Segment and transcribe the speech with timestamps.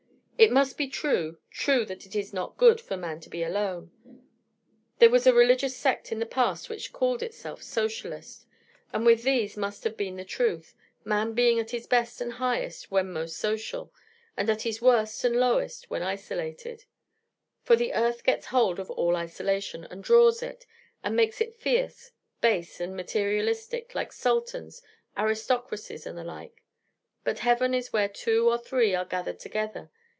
[0.43, 3.91] It must be true, true that it is 'not good' for man to be alone.
[4.97, 8.47] There was a religious sect in the Past which called itself 'Socialist':
[8.91, 10.73] and with these must have been the truth,
[11.05, 13.93] man being at his best and highest when most social,
[14.35, 16.85] and at his worst and lowest when isolated:
[17.61, 20.65] for the Earth gets hold of all isolation, and draws it,
[21.03, 24.81] and makes it fierce, base, and materialistic, like sultans,
[25.15, 26.63] aristocracies, and the like:
[27.23, 29.91] but Heaven is where two or three are gathered together.